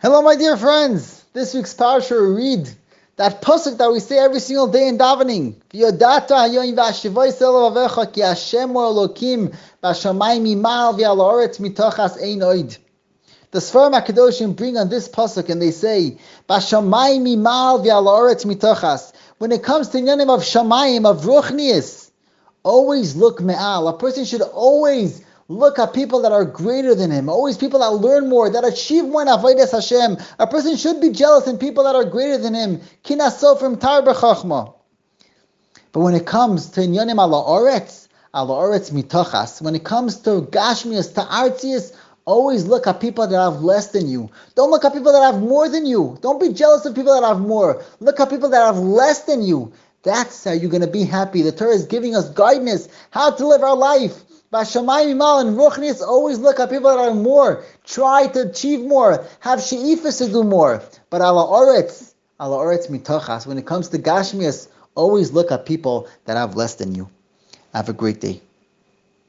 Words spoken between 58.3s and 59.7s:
achieve more, have